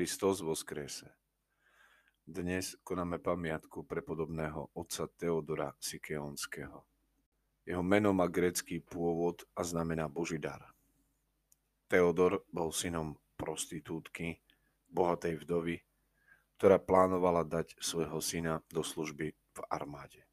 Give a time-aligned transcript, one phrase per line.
[0.00, 1.12] Kristus skrese.
[2.24, 6.88] Dnes konáme pamiatku prepodobného otca Teodora Sikeonského.
[7.68, 10.40] Jeho meno má grécky pôvod a znamená Boží.
[11.84, 14.40] Teodor bol synom prostitútky,
[14.88, 15.84] bohatej vdovy,
[16.56, 20.24] ktorá plánovala dať svojho syna do služby v armáde.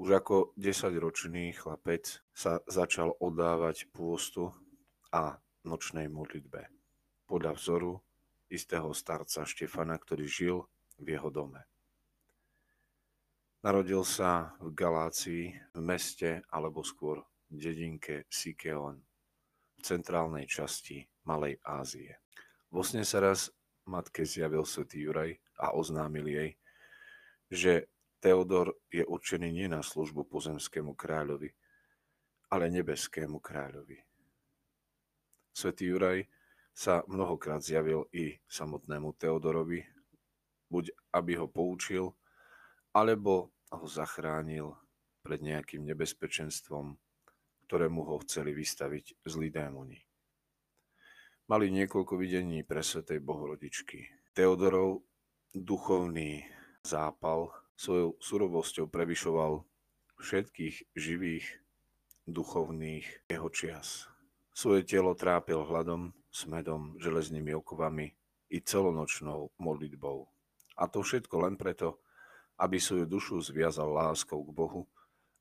[0.00, 4.48] Už ako desaťročný chlapec sa začal oddávať pôstu
[5.12, 6.72] a nočnej modlitbe
[7.28, 8.03] podľa vzoru
[8.52, 10.56] istého starca Štefana, ktorý žil
[11.00, 11.64] v jeho dome.
[13.64, 19.00] Narodil sa v Galácii, v meste alebo skôr dedinke Sikeon
[19.74, 22.20] v centrálnej časti Malej Ázie.
[22.68, 23.48] Vo sne sa raz
[23.88, 26.50] matke zjavil svätý Juraj a oznámil jej,
[27.48, 27.72] že
[28.20, 31.52] Teodor je určený nie na službu pozemskému kráľovi,
[32.52, 34.00] ale nebeskému kráľovi.
[35.52, 36.24] Svetý Juraj
[36.74, 39.86] sa mnohokrát zjavil i samotnému Teodorovi,
[40.66, 42.10] buď aby ho poučil,
[42.90, 44.74] alebo ho zachránil
[45.22, 46.98] pred nejakým nebezpečenstvom,
[47.70, 50.02] ktorému ho chceli vystaviť zlí démoni.
[51.46, 54.32] Mali niekoľko videní pre Svetej Bohorodičky.
[54.34, 55.06] Teodorov
[55.54, 56.42] duchovný
[56.82, 59.62] zápal svojou surovosťou prevyšoval
[60.18, 61.46] všetkých živých
[62.24, 64.08] duchovných jeho čias.
[64.54, 68.10] Svoje telo trápil hladom, smedom, železnými okovami
[68.50, 70.26] i celonočnou modlitbou.
[70.74, 72.02] A to všetko len preto,
[72.58, 74.82] aby svoju dušu zviazal láskou k Bohu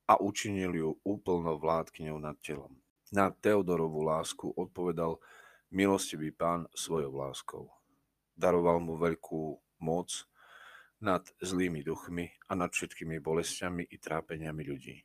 [0.06, 2.78] a učinil ju úplnou vládkyňou nad telom.
[3.10, 5.18] Na Teodorovú lásku odpovedal
[5.74, 7.66] milostivý pán svojou láskou.
[8.38, 10.26] Daroval mu veľkú moc
[11.02, 14.98] nad zlými duchmi a nad všetkými bolestiami i trápeniami ľudí.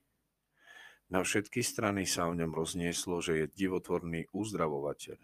[1.08, 5.16] Na všetky strany sa o ňom roznieslo, že je divotvorný uzdravovateľ.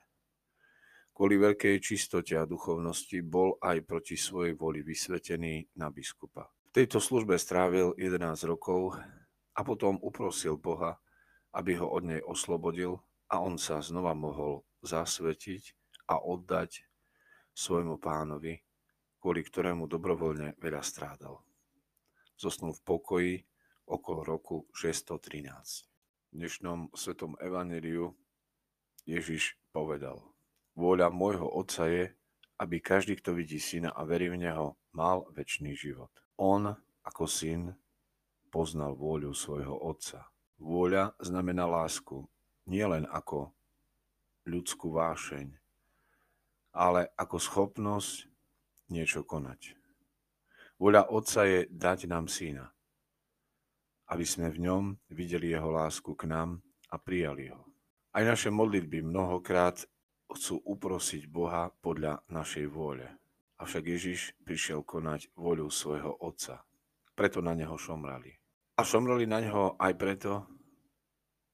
[1.14, 6.50] Kvôli veľkej čistote a duchovnosti bol aj proti svojej voli vysvetený na biskupa.
[6.74, 8.98] V tejto službe strávil 11 rokov
[9.54, 10.98] a potom uprosil Boha,
[11.54, 12.98] aby ho od nej oslobodil
[13.30, 15.78] a on sa znova mohol zasvetiť
[16.10, 16.82] a oddať
[17.54, 18.58] svojmu pánovi,
[19.22, 21.38] kvôli ktorému dobrovoľne veľa strádal.
[22.34, 23.34] Zosnul v pokoji
[23.86, 25.46] okolo roku 613.
[25.46, 28.18] V dnešnom svetom evaneliu
[29.06, 30.33] Ježiš povedal,
[30.74, 32.10] vôľa môjho Otca je,
[32.62, 36.10] aby každý, kto vidí syna a verí v Neho, mal väčší život.
[36.38, 36.70] On,
[37.02, 37.74] ako syn,
[38.50, 40.30] poznal vôľu svojho Otca.
[40.62, 42.26] Vôľa znamená lásku,
[42.70, 43.50] nielen ako
[44.46, 45.50] ľudskú vášeň,
[46.74, 48.30] ale ako schopnosť
[48.90, 49.74] niečo konať.
[50.78, 52.74] Vôľa Otca je dať nám syna
[54.12, 56.60] aby sme v ňom videli jeho lásku k nám
[56.92, 57.64] a prijali ho.
[58.12, 59.88] Aj naše modlitby mnohokrát
[60.34, 63.06] chcú uprosiť Boha podľa našej vôle.
[63.62, 66.66] Avšak Ježiš prišiel konať voľu svojho Otca.
[67.14, 68.34] Preto na neho šomrali.
[68.74, 70.50] A šomrali na neho aj preto,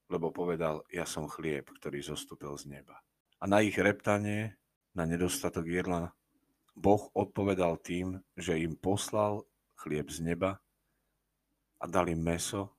[0.09, 2.97] lebo povedal, ja som chlieb, ktorý zostúpil z neba.
[3.37, 4.57] A na ich reptanie,
[4.97, 6.11] na nedostatok jedla,
[6.73, 9.45] Boh odpovedal tým, že im poslal
[9.77, 10.57] chlieb z neba
[11.77, 12.73] a dali meso,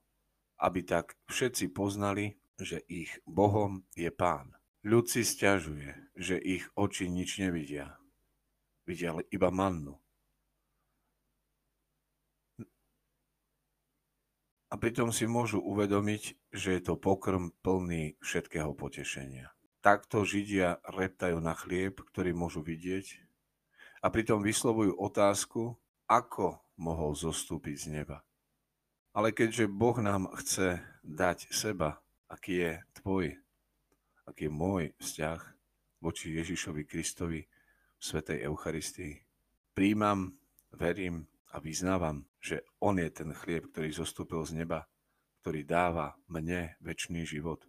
[0.58, 4.54] aby tak všetci poznali, že ich Bohom je Pán.
[4.82, 8.02] Ľud si stiažuje, že ich oči nič nevidia.
[8.82, 9.94] Vidia iba mannu.
[14.72, 19.54] A pritom si môžu uvedomiť, že je to pokrm plný všetkého potešenia.
[19.84, 23.22] Takto Židia reptajú na chlieb, ktorý môžu vidieť
[24.02, 25.78] a pritom vyslovujú otázku,
[26.10, 28.26] ako mohol zostúpiť z neba.
[29.14, 33.38] Ale keďže Boh nám chce dať seba, aký je tvoj,
[34.28, 35.40] aký je môj vzťah
[36.02, 39.14] voči Ježišovi Kristovi v Svetej Eucharistii,
[39.74, 40.34] príjmam,
[40.74, 44.88] verím a vyznávam, že On je ten chlieb, ktorý zostúpil z neba,
[45.42, 47.62] ktorý dáva mne väčší život.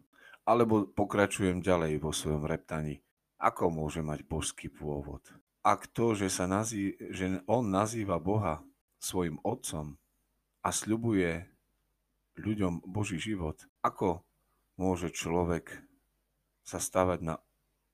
[0.44, 3.00] Alebo pokračujem ďalej vo svojom reptaní,
[3.40, 5.24] ako môže mať božský pôvod.
[5.64, 8.60] Ak to, že, sa nazý, že on nazýva Boha
[9.00, 9.96] svojim otcom,
[10.64, 11.44] a sľubuje
[12.40, 14.24] ľuďom Boží život, ako
[14.80, 15.84] môže človek
[16.64, 17.36] sa stavať na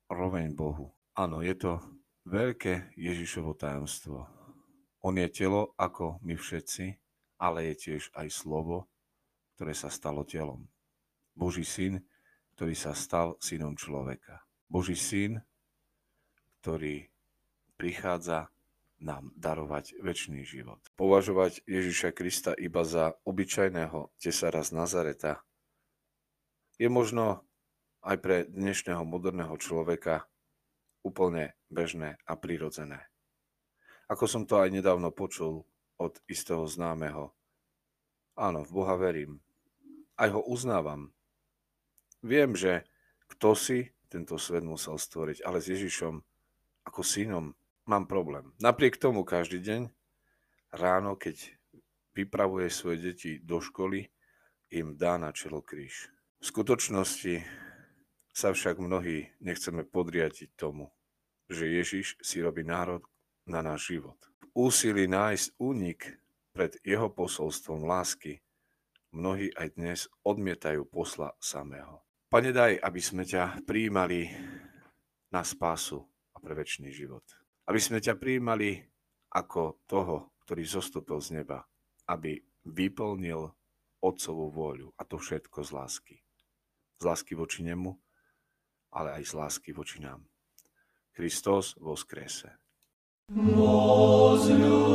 [0.09, 0.93] roveň Bohu?
[1.17, 1.81] Áno, je to
[2.29, 4.29] veľké Ježišovo tajomstvo.
[5.01, 6.95] On je telo ako my všetci,
[7.39, 8.87] ale je tiež aj slovo,
[9.55, 10.69] ktoré sa stalo telom.
[11.35, 12.03] Boží syn,
[12.55, 14.43] ktorý sa stal synom človeka.
[14.67, 15.39] Boží syn,
[16.59, 17.07] ktorý
[17.79, 18.51] prichádza
[18.99, 20.83] nám darovať väčší život.
[20.99, 25.39] Považovať Ježiša Krista iba za obyčajného tesára z Nazareta
[26.75, 27.47] je možno
[27.99, 30.27] aj pre dnešného moderného človeka
[31.03, 33.07] úplne bežné a prirodzené.
[34.07, 35.67] Ako som to aj nedávno počul
[35.99, 37.35] od istého známeho.
[38.39, 39.43] Áno, v Boha verím.
[40.15, 41.11] Aj ho uznávam.
[42.23, 42.87] Viem, že
[43.29, 46.19] kto si tento svet musel stvoriť, ale s Ježišom
[46.87, 47.53] ako synom
[47.85, 48.49] mám problém.
[48.57, 49.81] Napriek tomu každý deň
[50.73, 51.53] ráno, keď
[52.17, 54.09] vypravuje svoje deti do školy,
[54.73, 56.09] im dá na čelo kríž.
[56.39, 57.45] V skutočnosti
[58.39, 60.87] sa však mnohí nechceme podriadiť tomu,
[61.51, 63.03] že Ježiš si robí národ
[63.43, 64.15] na náš život.
[64.55, 66.15] V úsilí nájsť únik
[66.55, 68.39] pred jeho posolstvom lásky
[69.11, 71.99] mnohí aj dnes odmietajú posla samého.
[72.31, 74.31] Pane, daj, aby sme ťa prijímali
[75.35, 75.99] na spásu
[76.31, 77.27] a pre väčší život.
[77.67, 78.79] Aby sme ťa prijímali
[79.35, 81.67] ako toho, ktorý zostúpil z neba,
[82.07, 83.51] aby vyplnil
[83.99, 86.15] Otcovú vôľu a to všetko z lásky.
[86.95, 87.99] Z lásky voči nemu,
[88.93, 90.25] ale aj z lásky voči nám.
[91.13, 92.55] Kristus vo skrese.
[93.29, 94.88] Vozľu.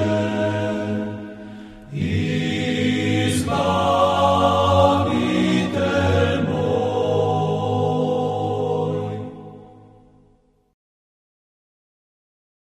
[0.00, 0.49] Jesus.